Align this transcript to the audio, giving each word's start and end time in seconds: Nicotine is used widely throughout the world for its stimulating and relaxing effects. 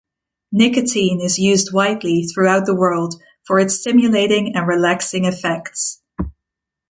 Nicotine 0.51 1.21
is 1.21 1.37
used 1.37 1.73
widely 1.73 2.23
throughout 2.25 2.65
the 2.65 2.73
world 2.73 3.21
for 3.43 3.59
its 3.59 3.75
stimulating 3.79 4.55
and 4.55 4.67
relaxing 4.67 5.25
effects. 5.25 6.01